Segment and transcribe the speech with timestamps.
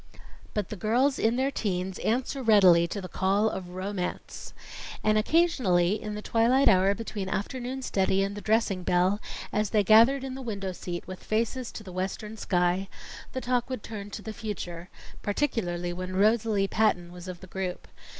[0.55, 4.51] But the girls in their teens answer readily to the call of ROMANCE.
[5.03, 9.19] And occasionally, in the twilight hour between afternoon study and the dressing bell,
[9.53, 12.89] as they gathered in the window seat with faces to the western sky,
[13.33, 14.89] the talk would turn to the future
[15.21, 17.87] particularly when Rosalie Patton was of the group.